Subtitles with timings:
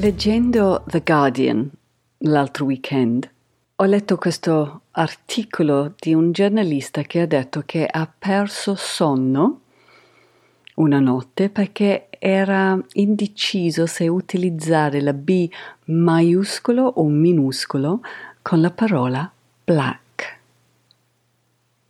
[0.00, 1.68] Leggendo The Guardian
[2.18, 3.28] l'altro weekend,
[3.74, 9.62] ho letto questo articolo di un giornalista che ha detto che ha perso sonno
[10.76, 15.50] una notte perché era indeciso se utilizzare la B
[15.86, 18.00] maiuscolo o minuscolo
[18.40, 19.28] con la parola
[19.64, 20.38] black.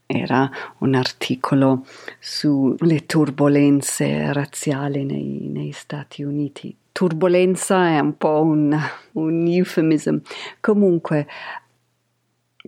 [0.06, 1.84] Era un articolo
[2.18, 8.76] sulle turbulenze razziali nei, nei Stati Uniti turbolenza è un po' un,
[9.12, 10.16] un euphemism.
[10.58, 11.28] Comunque,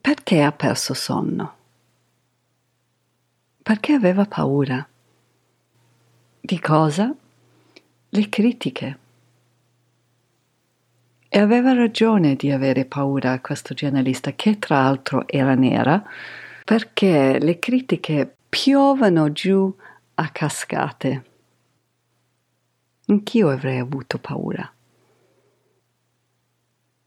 [0.01, 1.55] perché ha perso sonno?
[3.61, 4.87] Perché aveva paura.
[6.41, 7.13] Di cosa?
[8.09, 8.99] Le critiche.
[11.29, 16.01] E aveva ragione di avere paura questo giornalista, che tra l'altro era nera,
[16.65, 19.77] perché le critiche piovano giù
[20.15, 21.30] a cascate
[23.11, 24.73] anch'io avrei avuto paura.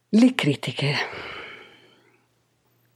[0.09, 0.93] Le critiche.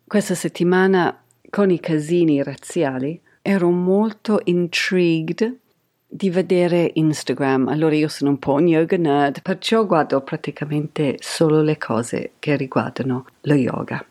[0.06, 5.58] Questa settimana, con i casini razziali, ero molto intrigued
[6.06, 7.70] di vedere Instagram.
[7.70, 12.56] Allora io sono un po' un yoga nerd, perciò guardo praticamente solo le cose che
[12.56, 14.06] riguardano lo yoga.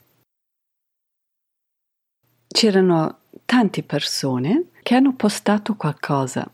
[2.46, 6.50] C'erano tante persone che hanno postato qualcosa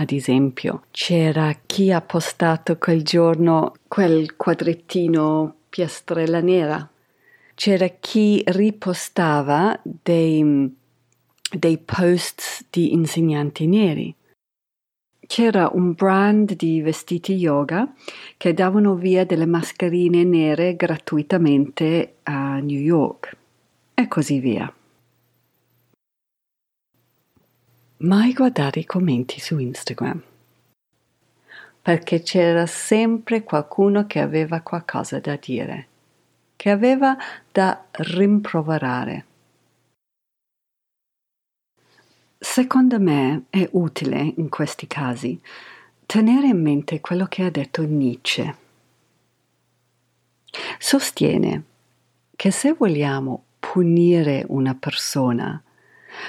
[0.00, 6.88] ad esempio, c'era chi ha postato quel giorno quel quadrettino piastrella nera.
[7.54, 10.72] C'era chi ripostava dei,
[11.50, 14.14] dei posts di insegnanti neri.
[15.26, 17.92] C'era un brand di vestiti yoga
[18.36, 23.36] che davano via delle mascherine nere gratuitamente a New York
[23.94, 24.72] e così via.
[27.98, 30.22] Mai guardare i commenti su Instagram,
[31.82, 35.86] perché c'era sempre qualcuno che aveva qualcosa da dire,
[36.54, 37.16] che aveva
[37.50, 39.24] da rimproverare.
[42.38, 45.40] Secondo me è utile in questi casi
[46.06, 48.56] tenere in mente quello che ha detto Nietzsche.
[50.78, 51.64] Sostiene
[52.36, 55.60] che se vogliamo punire una persona,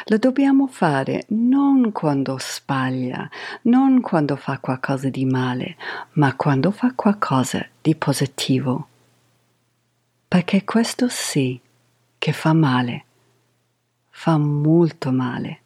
[0.05, 3.29] lo dobbiamo fare non quando sbaglia,
[3.63, 5.75] non quando fa qualcosa di male,
[6.13, 8.87] ma quando fa qualcosa di positivo.
[10.27, 11.59] Perché questo sì
[12.17, 13.05] che fa male,
[14.09, 15.59] fa molto male.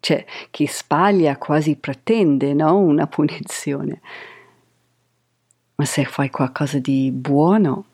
[0.00, 2.78] Cioè, chi sbaglia quasi pretende, no?
[2.78, 4.00] Una punizione.
[5.74, 7.84] Ma se fai qualcosa di buono,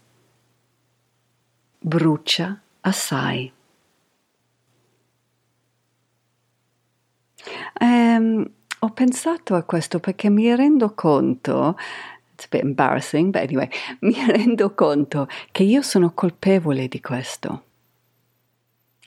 [1.78, 3.52] brucia assai.
[7.80, 8.48] Um,
[8.80, 11.76] ho pensato a questo perché mi rendo conto,
[12.32, 13.68] it's a bit embarrassing, but anyway,
[14.00, 17.62] mi rendo conto che io sono colpevole di questo.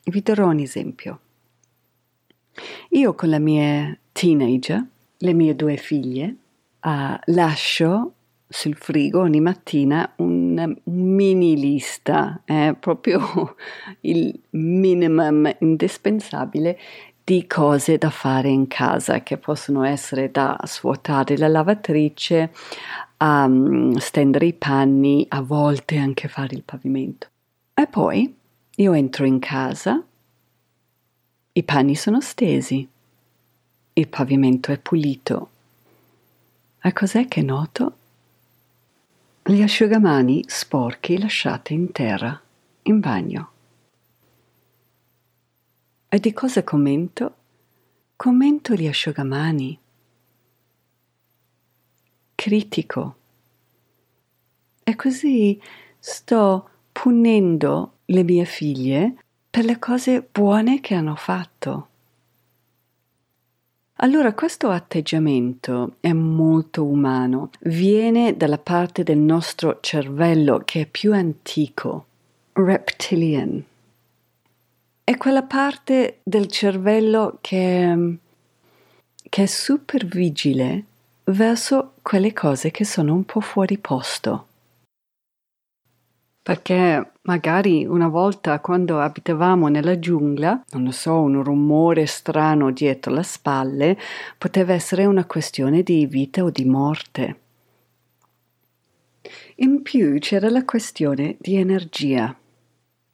[0.03, 1.19] Vi darò un esempio.
[2.89, 4.85] Io con la mia teenager,
[5.17, 6.35] le mie due figlie,
[6.81, 8.13] uh, lascio
[8.51, 13.55] sul frigo ogni mattina un, mini lista, eh, proprio
[14.01, 16.77] il minimum indispensabile
[17.29, 22.51] di cose da fare in casa che possono essere da svuotare la lavatrice,
[23.19, 27.27] um, stendere i panni, a volte anche fare il pavimento.
[27.75, 28.35] E poi
[28.77, 30.03] io entro in casa,
[31.51, 32.89] i panni sono stesi,
[33.93, 35.49] il pavimento è pulito.
[36.81, 37.93] E cos'è che noto?
[39.43, 42.41] Gli asciugamani sporchi lasciati in terra,
[42.81, 43.51] in bagno.
[46.11, 47.35] E di cosa commento?
[48.15, 49.77] Commento gli asciugamani.
[52.33, 53.15] Critico.
[54.83, 55.61] E così
[55.99, 59.17] sto punendo le mie figlie
[59.51, 61.87] per le cose buone che hanno fatto.
[63.97, 71.13] Allora questo atteggiamento è molto umano, viene dalla parte del nostro cervello che è più
[71.13, 72.05] antico,
[72.53, 73.63] reptilian
[75.09, 78.17] è quella parte del cervello che,
[79.27, 80.83] che è super vigile
[81.23, 84.45] verso quelle cose che sono un po' fuori posto.
[86.43, 93.11] Perché magari una volta quando abitavamo nella giungla, non lo so, un rumore strano dietro
[93.11, 93.97] le spalle
[94.37, 97.39] poteva essere una questione di vita o di morte.
[99.55, 102.39] In più c'era la questione di energia.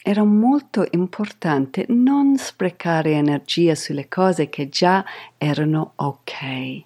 [0.07, 5.03] Era molto importante non sprecare energia sulle cose che già
[5.35, 6.83] erano ok.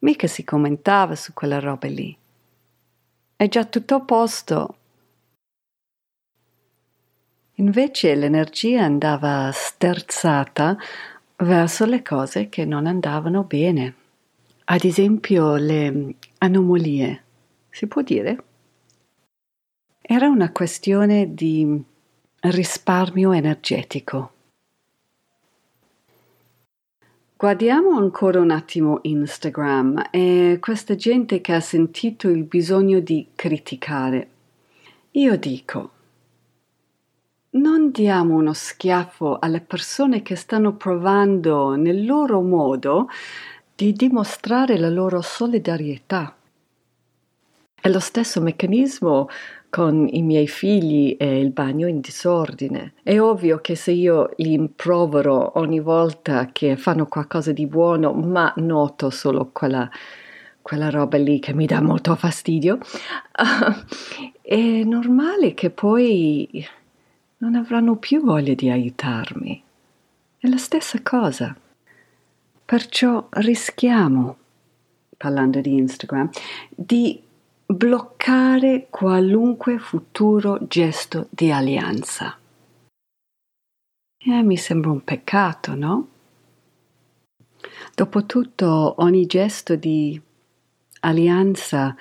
[0.00, 2.16] Mica si commentava su quella roba lì.
[3.36, 4.76] È già tutto a posto.
[7.54, 10.76] Invece l'energia andava sterzata
[11.36, 13.94] verso le cose che non andavano bene.
[14.64, 17.22] Ad esempio le anomalie.
[17.70, 18.44] Si può dire?
[20.00, 21.92] Era una questione di
[22.50, 24.32] risparmio energetico.
[27.36, 34.28] Guardiamo ancora un attimo Instagram e questa gente che ha sentito il bisogno di criticare.
[35.12, 35.90] Io dico,
[37.52, 43.08] non diamo uno schiaffo alle persone che stanno provando nel loro modo
[43.74, 46.36] di dimostrare la loro solidarietà.
[47.74, 49.28] È lo stesso meccanismo
[49.74, 52.92] con i miei figli e il bagno in disordine.
[53.02, 58.52] È ovvio che se io li improvero ogni volta che fanno qualcosa di buono, ma
[58.58, 59.90] noto solo quella,
[60.62, 62.78] quella roba lì che mi dà molto fastidio,
[64.40, 66.64] è normale che poi
[67.38, 69.60] non avranno più voglia di aiutarmi.
[70.38, 71.52] È la stessa cosa.
[72.64, 74.36] Perciò rischiamo,
[75.16, 76.30] parlando di Instagram,
[76.68, 77.20] di
[77.66, 82.38] bloccare qualunque futuro gesto di alleanza.
[84.26, 86.08] Eh, mi sembra un peccato, no?
[87.94, 90.20] Dopotutto ogni gesto di
[91.00, 91.94] alleanza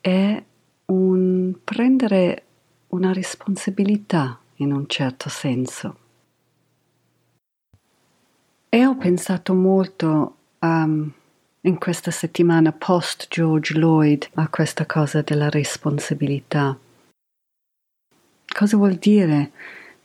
[0.00, 0.42] è
[0.86, 2.44] un prendere
[2.88, 5.96] una responsabilità in un certo senso.
[8.68, 11.12] E ho pensato molto a um,
[11.64, 16.76] in questa settimana post George Lloyd a questa cosa della responsabilità.
[18.46, 19.52] Cosa vuol dire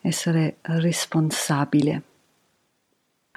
[0.01, 2.01] essere responsabile?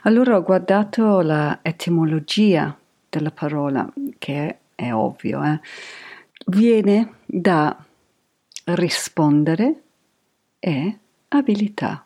[0.02, 2.76] Allora ho guardato la etimologia
[3.08, 5.60] della parola, che è ovvio, eh?
[6.46, 7.74] viene da
[8.64, 9.82] rispondere
[10.58, 12.04] e abilità,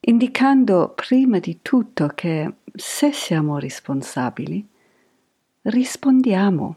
[0.00, 4.70] indicando prima di tutto che se siamo responsabili,
[5.62, 6.76] rispondiamo.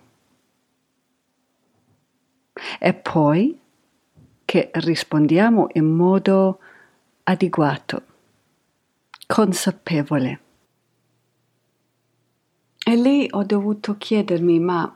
[2.79, 3.59] E poi
[4.45, 6.59] che rispondiamo in modo
[7.23, 8.03] adeguato,
[9.25, 10.39] consapevole.
[12.87, 14.95] E lì ho dovuto chiedermi, ma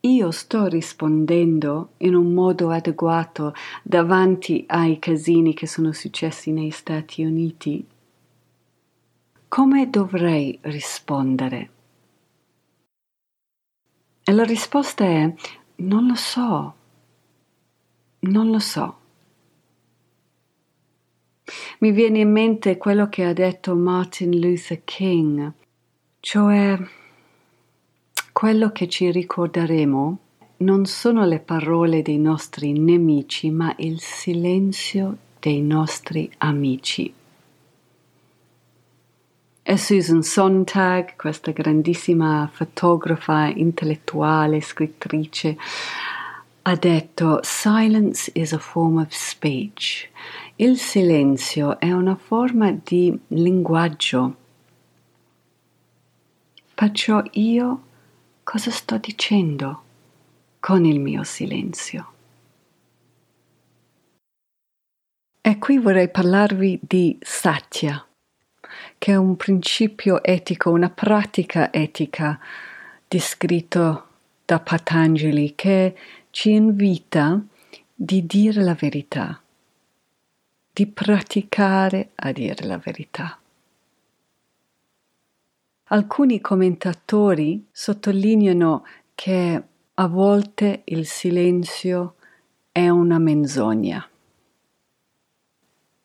[0.00, 7.24] io sto rispondendo in un modo adeguato davanti ai casini che sono successi negli Stati
[7.24, 7.84] Uniti?
[9.48, 11.73] Come dovrei rispondere?
[14.26, 15.34] E la risposta è
[15.76, 16.74] non lo so,
[18.20, 18.96] non lo so.
[21.80, 25.52] Mi viene in mente quello che ha detto Martin Luther King,
[26.20, 26.78] cioè
[28.32, 30.18] quello che ci ricorderemo
[30.56, 37.12] non sono le parole dei nostri nemici, ma il silenzio dei nostri amici.
[39.66, 45.56] E Susan Sontag, questa grandissima fotografa, intellettuale, scrittrice,
[46.60, 50.10] ha detto Silence is a form of speech.
[50.56, 54.36] Il silenzio è una forma di linguaggio.
[56.74, 57.82] Perciò io
[58.42, 59.82] cosa sto dicendo
[60.60, 62.12] con il mio silenzio?
[65.40, 68.06] E qui vorrei parlarvi di Satya
[69.04, 72.40] che è un principio etico, una pratica etica
[73.06, 74.06] descritto
[74.46, 75.94] da Patanjali che
[76.30, 77.38] ci invita
[77.94, 79.42] di dire la verità,
[80.72, 83.38] di praticare a dire la verità.
[85.88, 92.14] Alcuni commentatori sottolineano che a volte il silenzio
[92.72, 94.08] è una menzogna.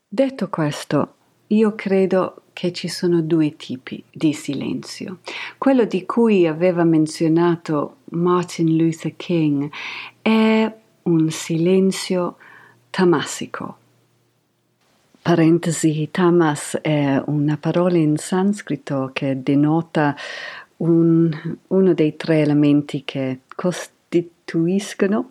[0.06, 1.16] Detto questo,
[1.48, 5.20] io credo che ci sono due tipi di silenzio.
[5.58, 9.72] Quello di cui aveva menzionato Martin Luther King
[10.22, 10.70] è
[11.04, 12.36] un silenzio
[12.90, 13.78] tamasico.
[15.22, 20.14] Parentesi, tamas è una parola in sanscrito che denota
[20.78, 25.30] un, uno dei tre elementi che costituiscono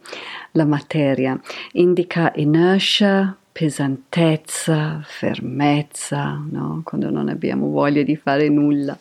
[0.53, 1.39] la materia.
[1.73, 6.83] Indica inertia, pesantezza, fermezza, no?
[6.85, 8.97] quando non abbiamo voglia di fare nulla.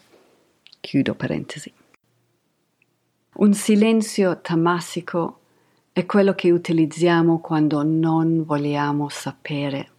[0.80, 1.72] Chiudo parentesi.
[3.34, 5.42] Un silenzio tamassico
[5.94, 9.90] è quello che utilizziamo quando non vogliamo sapere,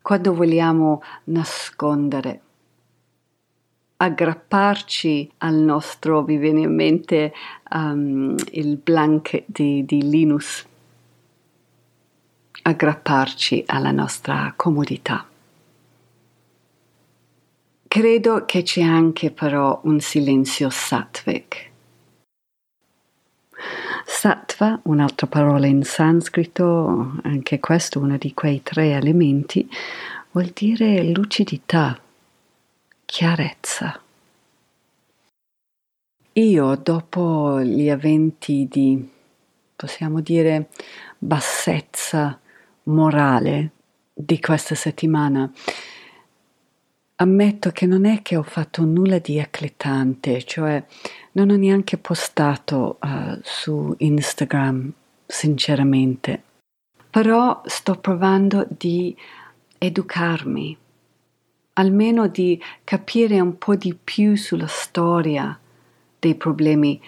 [0.00, 2.40] quando vogliamo nascondere,
[3.96, 7.32] aggrapparci al nostro, vi viene in mente
[7.72, 10.64] um, il blank di, di Linus,
[12.62, 15.26] aggrapparci alla nostra comodità.
[17.88, 21.70] Credo che c'è anche però un silenzio sattvic
[24.04, 29.68] Sattva, un'altra parola in sanscrito, anche questo uno di quei tre elementi,
[30.32, 31.98] vuol dire lucidità,
[33.04, 34.00] chiarezza.
[36.34, 39.08] Io, dopo gli eventi di,
[39.74, 40.68] possiamo dire,
[41.18, 42.38] bassezza
[42.84, 43.70] morale
[44.12, 45.50] di questa settimana,
[47.16, 50.84] ammetto che non è che ho fatto nulla di eclatante, cioè
[51.32, 54.92] non ho neanche postato uh, su Instagram,
[55.26, 56.42] sinceramente,
[57.10, 59.16] però sto provando di
[59.78, 60.76] educarmi,
[61.74, 65.58] almeno di capire un po' di più sulla storia
[66.18, 67.00] dei problemi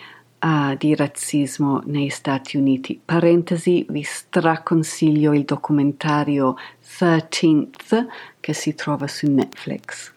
[0.44, 3.00] uh, di razzismo negli Stati Uniti.
[3.02, 8.06] Parentesi, vi straconsiglio il documentario 13th
[8.38, 10.12] che si trova su Netflix.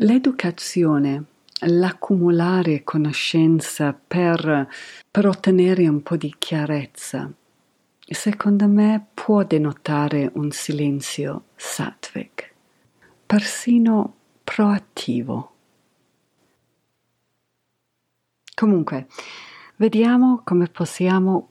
[0.00, 1.24] L'educazione,
[1.60, 4.68] l'accumulare conoscenza per,
[5.10, 7.28] per ottenere un po' di chiarezza,
[7.98, 12.52] secondo me può denotare un silenzio sattvic,
[13.26, 15.54] persino proattivo.
[18.58, 19.06] Comunque,
[19.76, 21.48] vediamo come possiamo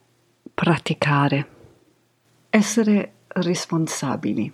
[0.54, 1.48] praticare,
[2.50, 4.52] essere responsabili.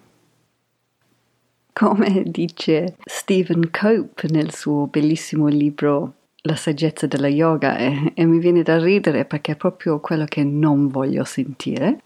[1.74, 8.38] Come dice Stephen Cope nel suo bellissimo libro La saggezza della yoga, e, e mi
[8.38, 12.02] viene da ridere perché è proprio quello che non voglio sentire,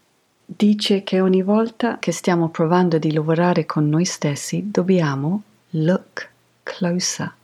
[0.46, 6.30] dice che ogni volta che stiamo provando di lavorare con noi stessi dobbiamo look
[6.62, 7.34] closer,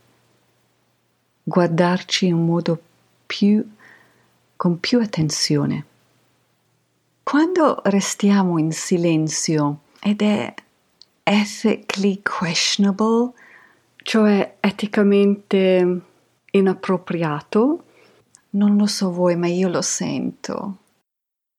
[1.43, 2.93] guardarci in modo più,
[4.55, 5.85] con più attenzione.
[7.23, 10.53] Quando restiamo in silenzio ed è
[11.23, 13.33] ethically questionable,
[13.97, 16.01] cioè eticamente
[16.51, 17.83] inappropriato,
[18.51, 20.77] non lo so voi, ma io lo sento.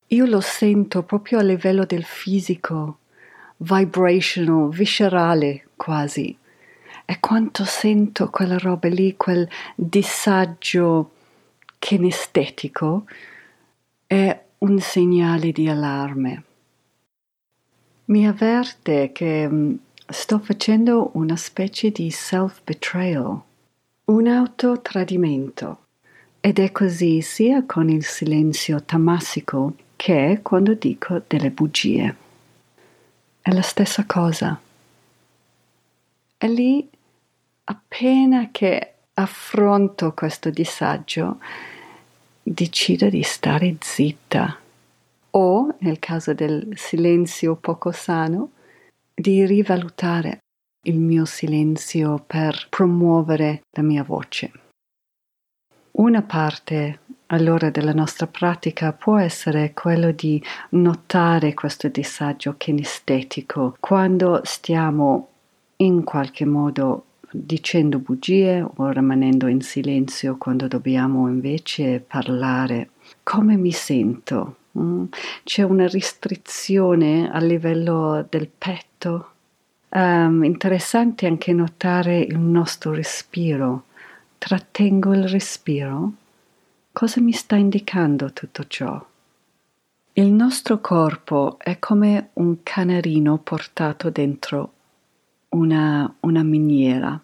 [0.09, 2.99] Io lo sento proprio a livello del fisico,
[3.57, 6.37] vibrational, viscerale quasi.
[7.05, 11.11] E quanto sento quella roba lì, quel disagio
[11.79, 13.07] kinestetico
[14.07, 16.45] è un segnale di allarme.
[18.07, 19.75] Mi avverte che mm,
[20.07, 23.41] sto facendo una specie di self-betrayal,
[24.05, 25.81] un autotradimento.
[26.41, 32.17] Ed è così sia con il silenzio tamassico che quando dico delle bugie.
[33.41, 34.61] È la stessa cosa.
[36.39, 36.89] E lì,
[37.65, 41.39] appena che affronto questo disagio,
[42.43, 44.59] decido di stare zitta
[45.31, 48.51] o, nel caso del silenzio poco sano,
[49.15, 50.41] di rivalutare
[50.87, 54.53] il mio silenzio per promuovere la mia voce.
[55.93, 64.43] Una parte allora della nostra pratica può essere quello di notare questo disagio kinestetico quando
[64.45, 65.29] stiamo
[65.77, 67.05] in qualche modo
[67.45, 72.91] dicendo bugie o rimanendo in silenzio quando dobbiamo invece parlare.
[73.23, 74.57] Come mi sento?
[74.79, 75.05] Mm?
[75.45, 79.31] C'è una restrizione a livello del petto.
[79.89, 83.85] Um, interessante anche notare il nostro respiro.
[84.39, 86.13] Trattengo il respiro.
[86.93, 89.05] Cosa mi sta indicando tutto ciò?
[90.15, 94.73] Il nostro corpo è come un canarino portato dentro
[95.51, 97.21] una, una miniera.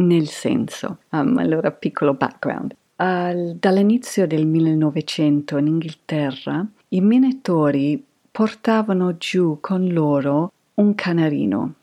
[0.00, 2.74] Nel senso, um, allora piccolo background.
[2.96, 11.74] Uh, dall'inizio del 1900 in Inghilterra i minatori portavano giù con loro un canarino.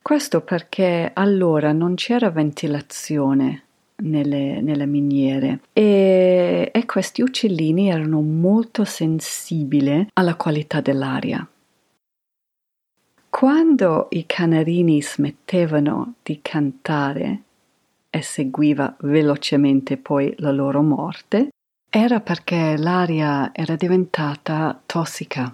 [0.00, 3.62] Questo perché allora non c'era ventilazione
[4.02, 11.46] nelle, nelle miniere e, e questi uccellini erano molto sensibili alla qualità dell'aria.
[13.38, 17.42] Quando i canarini smettevano di cantare,
[18.08, 21.50] e seguiva velocemente poi la loro morte,
[21.90, 25.52] era perché l'aria era diventata tossica.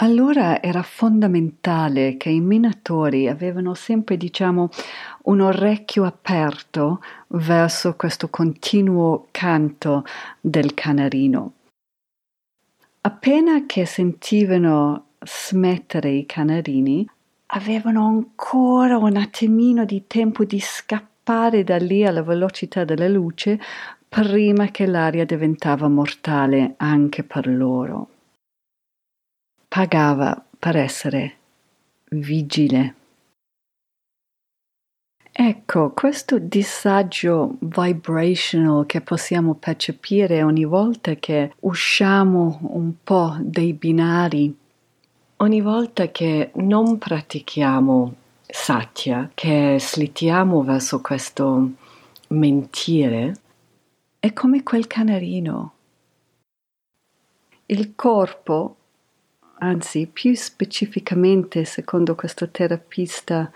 [0.00, 4.68] Allora era fondamentale che i minatori avevano sempre, diciamo,
[5.26, 10.04] un orecchio aperto verso questo continuo canto
[10.40, 11.52] del canarino.
[13.02, 17.08] Appena che sentivano smettere i canarini,
[17.46, 23.60] avevano ancora un attimino di tempo di scappare da lì alla velocità della luce
[24.08, 28.08] prima che l'aria diventava mortale anche per loro.
[29.68, 31.36] Pagava per essere
[32.10, 32.94] vigile.
[35.34, 44.54] Ecco, questo disagio vibrational che possiamo percepire ogni volta che usciamo un po' dai binari,
[45.42, 48.14] ogni volta che non pratichiamo
[48.46, 51.70] satya, che slittiamo verso questo
[52.28, 53.34] mentire,
[54.20, 55.72] è come quel canarino.
[57.66, 58.76] Il corpo,
[59.58, 63.50] anzi più specificamente secondo questo terapista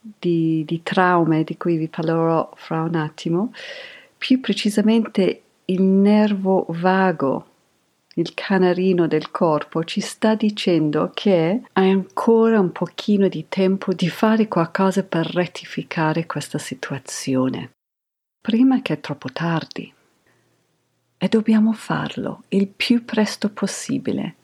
[0.00, 3.52] di, di traume di cui vi parlerò fra un attimo,
[4.16, 7.46] più precisamente il nervo vago,
[8.14, 14.08] il canarino del corpo, ci sta dicendo che hai ancora un pochino di tempo di
[14.08, 17.72] fare qualcosa per rettificare questa situazione,
[18.40, 19.92] prima che è troppo tardi
[21.16, 24.34] e dobbiamo farlo il più presto possibile.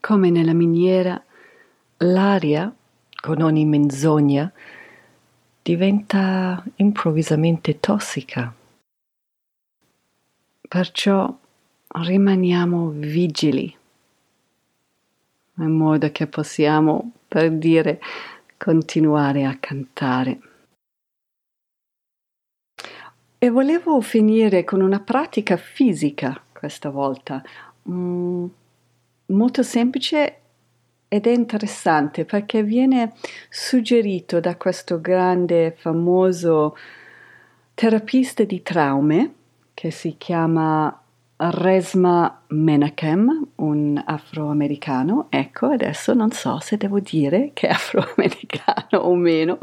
[0.00, 1.20] Come nella miniera,
[1.98, 2.72] l'aria,
[3.20, 4.52] con ogni menzogna,
[5.62, 8.54] diventa improvvisamente tossica.
[10.68, 11.36] Perciò
[11.88, 13.74] rimaniamo vigili,
[15.58, 18.00] in modo che possiamo, per dire,
[18.56, 20.40] continuare a cantare.
[23.38, 27.42] E volevo finire con una pratica fisica questa volta,
[27.88, 28.46] mm,
[29.26, 30.40] molto semplice
[31.08, 33.12] ed è interessante perché viene
[33.48, 36.76] suggerito da questo grande famoso
[37.74, 39.34] terapista di traume
[39.74, 41.00] che si chiama
[41.38, 45.26] Resma Menachem, un afroamericano.
[45.30, 49.58] Ecco, adesso non so se devo dire che è afroamericano o meno,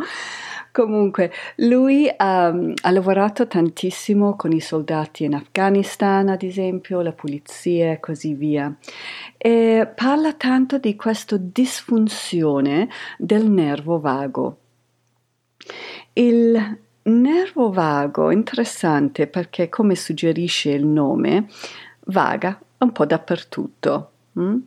[0.74, 7.92] Comunque, lui um, ha lavorato tantissimo con i soldati in Afghanistan, ad esempio, la polizia
[7.92, 8.76] e così via.
[9.38, 14.58] E parla tanto di questa disfunzione del nervo vago.
[16.14, 21.48] Il nervo vago interessante perché, come suggerisce il nome,
[22.06, 24.12] vaga un po' dappertutto.
[24.40, 24.60] Mm?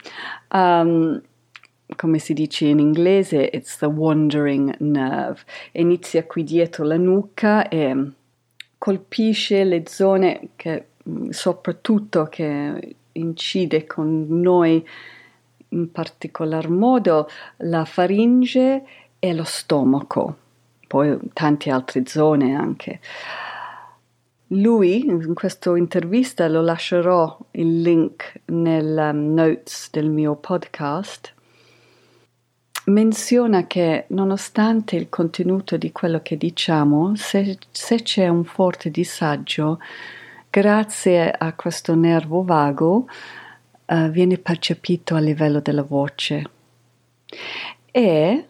[0.53, 1.23] Um,
[1.95, 5.43] come si dice in inglese, it's the wandering nerve.
[5.73, 8.13] Inizia qui dietro la nuca e
[8.79, 14.87] colpisce le zone che mm, soprattutto che incide con noi
[15.71, 18.85] in particolar modo la faringe
[19.19, 20.37] e lo stomaco,
[20.87, 23.01] poi tante altre zone anche.
[24.51, 31.35] Lui, in questa intervista, lo lascerò il link nel um, notes del mio podcast,
[32.85, 39.81] menziona che nonostante il contenuto di quello che diciamo, se, se c'è un forte disagio,
[40.49, 43.09] grazie a questo nervo vago,
[43.87, 46.51] uh, viene percepito a livello della voce.
[47.91, 48.47] E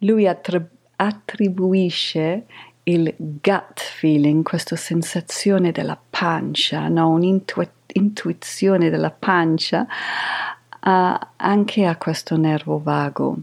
[0.00, 0.73] lui attrib-
[1.06, 2.46] attribuisce
[2.84, 7.08] il gut feeling, questa sensazione della pancia, no?
[7.10, 13.38] un'intuizione della pancia, uh, anche a questo nervo vago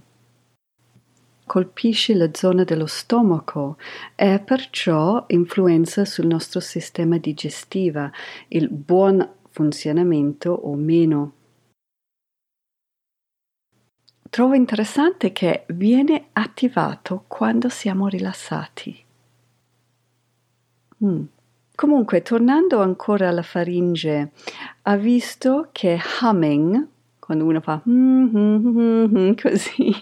[1.51, 3.75] colpisce la zona dello stomaco
[4.15, 8.09] e perciò influenza sul nostro sistema digestivo,
[8.47, 11.33] il buon funzionamento o meno.
[14.31, 19.03] Trovo interessante che viene attivato quando siamo rilassati.
[21.03, 21.23] Mm.
[21.75, 24.31] Comunque, tornando ancora alla faringe,
[24.83, 26.87] ha visto che humming,
[27.19, 29.93] quando uno fa mm, mm, mm, così,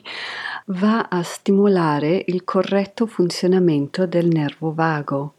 [0.65, 5.34] va a stimolare il corretto funzionamento del nervo vago.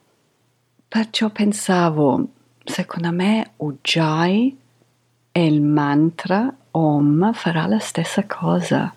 [0.88, 2.26] Perciò pensavo,
[2.64, 4.59] secondo me Ujjayi
[5.32, 8.92] e il mantra Om farà la stessa cosa.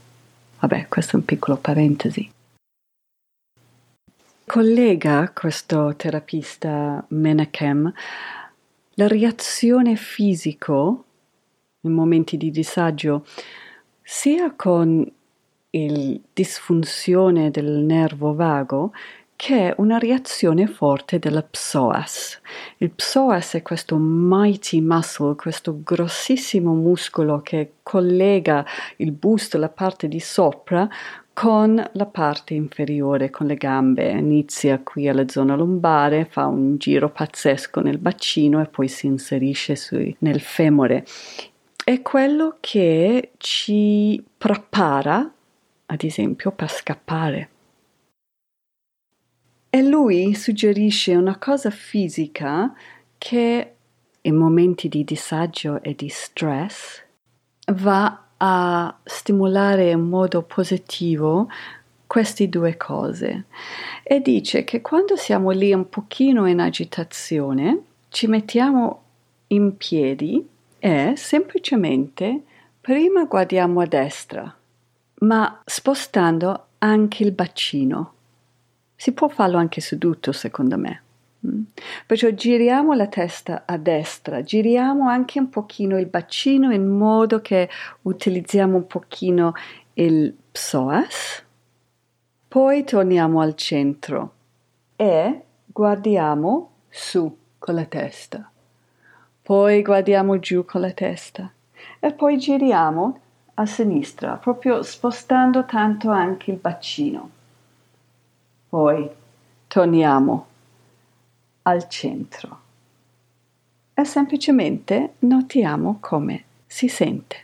[0.59, 2.31] Vabbè, questo è un piccolo parentesi.
[4.45, 7.91] Collega questo terapista Menachem
[8.95, 11.05] la reazione fisico
[11.81, 13.25] in momenti di disagio
[14.01, 15.11] sia con
[15.71, 18.91] il disfunzione del nervo vago
[19.35, 22.39] che è una reazione forte della psoas.
[22.77, 28.65] Il psoas è questo mighty muscle, questo grossissimo muscolo che collega
[28.97, 30.87] il busto, la parte di sopra,
[31.33, 34.11] con la parte inferiore, con le gambe.
[34.11, 39.75] Inizia qui alla zona lombare, fa un giro pazzesco nel bacino e poi si inserisce
[39.75, 41.05] sui, nel femore.
[41.83, 45.29] È quello che ci prepara,
[45.87, 47.49] ad esempio, per scappare.
[49.75, 52.71] E lui suggerisce una cosa fisica
[53.17, 53.73] che
[54.21, 57.01] in momenti di disagio e di stress
[57.73, 61.49] va a stimolare in modo positivo
[62.05, 63.45] queste due cose.
[64.03, 69.01] E dice che quando siamo lì un pochino in agitazione ci mettiamo
[69.47, 72.43] in piedi e semplicemente
[72.79, 74.55] prima guardiamo a destra
[75.21, 78.13] ma spostando anche il bacino
[79.03, 81.01] si può farlo anche seduto, secondo me.
[81.45, 81.63] Mm.
[82.05, 87.69] Perciò giriamo la testa a destra, giriamo anche un pochino il bacino in modo che
[88.03, 89.55] utilizziamo un pochino
[89.95, 91.43] il psoas,
[92.47, 94.33] poi torniamo al centro
[94.95, 98.49] e guardiamo su con la testa,
[99.41, 101.51] poi guardiamo giù con la testa
[101.99, 103.19] e poi giriamo
[103.55, 107.41] a sinistra, proprio spostando tanto anche il bacino.
[108.73, 109.07] Poi
[109.67, 110.47] torniamo
[111.61, 112.61] al centro
[113.93, 117.35] e semplicemente notiamo come si sente.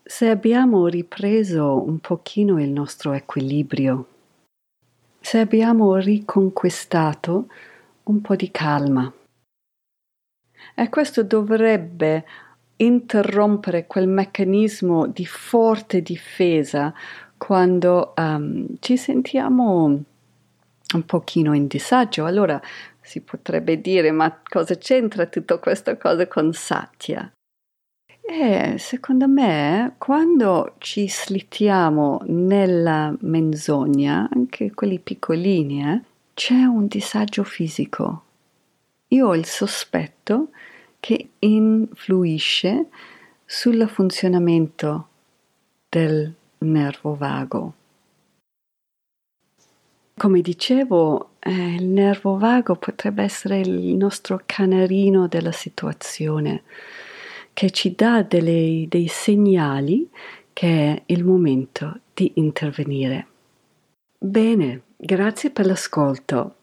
[0.00, 4.06] Se abbiamo ripreso un pochino il nostro equilibrio,
[5.18, 7.48] se abbiamo riconquistato
[8.04, 9.12] un po' di calma.
[10.76, 12.24] E questo dovrebbe
[12.76, 16.94] interrompere quel meccanismo di forte difesa
[17.36, 20.04] quando um, ci sentiamo
[20.96, 22.24] un pochino in disagio.
[22.24, 22.60] Allora
[23.00, 27.30] si potrebbe dire, ma cosa c'entra tutta questa cosa con Satya?
[28.24, 36.00] E secondo me, quando ci slittiamo nella menzogna, anche quelli piccolini, eh,
[36.32, 38.22] c'è un disagio fisico.
[39.08, 40.50] Io ho il sospetto
[41.00, 42.86] che influisce
[43.44, 45.08] sul funzionamento
[45.88, 47.74] del nervo vago.
[50.22, 56.62] Come dicevo, eh, il nervo vago potrebbe essere il nostro canarino della situazione,
[57.52, 60.08] che ci dà delle, dei segnali
[60.52, 63.26] che è il momento di intervenire.
[64.16, 66.54] Bene, grazie per l'ascolto.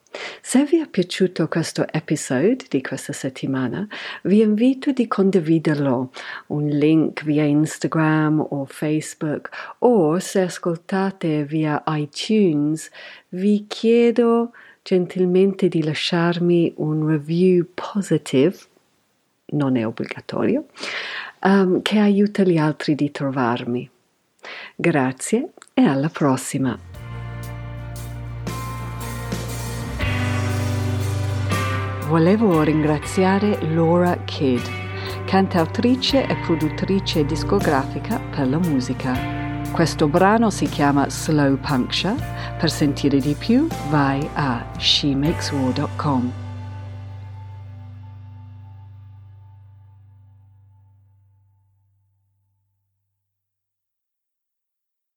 [0.42, 3.88] Se vi è piaciuto questo episodio di questa settimana,
[4.24, 6.12] vi invito di condividerlo,
[6.48, 12.90] un link via Instagram o Facebook o se ascoltate via iTunes,
[13.30, 18.58] vi chiedo gentilmente di lasciarmi un review positive,
[19.52, 20.66] non è obbligatorio,
[21.44, 23.88] um, che aiuta gli altri di trovarmi.
[24.76, 26.89] Grazie e alla prossima!
[32.10, 34.66] Volevo ringraziare Laura Kidd,
[35.26, 39.14] cantautrice e produttrice discografica per la musica.
[39.72, 42.16] Questo brano si chiama Slow Puncture.
[42.58, 46.49] Per sentire di più vai a shemakeswar.com.